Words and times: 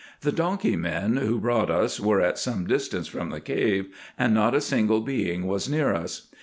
The 0.21 0.31
donkey 0.31 0.75
men, 0.75 1.17
who 1.17 1.39
brought 1.39 1.69
us, 1.69 1.99
were 1.99 2.21
at 2.21 2.39
some 2.39 2.65
distance 2.65 3.05
from 3.07 3.29
the 3.29 3.39
cave, 3.39 3.93
and 4.17 4.33
not 4.33 4.55
a 4.55 4.59
single 4.61 5.01
being 5.01 5.45
was 5.45 5.69
near 5.69 5.93
us. 5.93 6.27